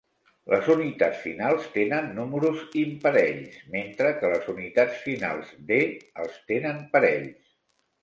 [0.51, 5.83] Les unitats finals tenen números imparells, mentre que les unitats finals D
[6.27, 7.57] els tenen parells.